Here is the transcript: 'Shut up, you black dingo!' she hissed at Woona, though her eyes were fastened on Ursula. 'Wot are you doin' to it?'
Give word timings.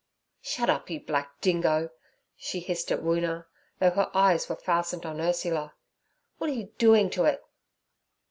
'Shut 0.41 0.67
up, 0.67 0.89
you 0.89 0.99
black 0.99 1.39
dingo!' 1.41 1.91
she 2.35 2.59
hissed 2.59 2.91
at 2.91 3.03
Woona, 3.03 3.45
though 3.79 3.91
her 3.91 4.09
eyes 4.15 4.49
were 4.49 4.55
fastened 4.55 5.05
on 5.05 5.21
Ursula. 5.21 5.75
'Wot 6.39 6.49
are 6.49 6.53
you 6.53 6.73
doin' 6.79 7.11
to 7.11 7.25
it?' 7.25 7.45